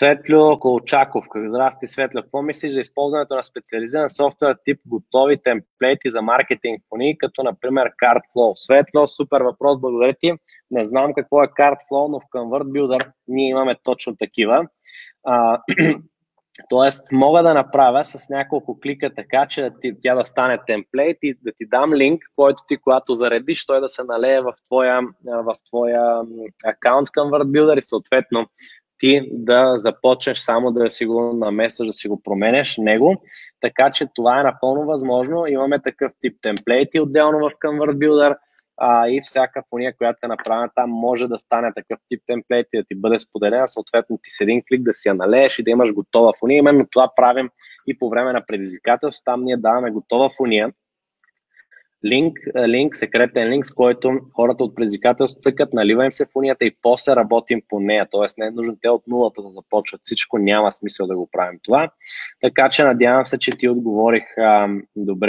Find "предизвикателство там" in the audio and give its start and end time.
48.46-49.44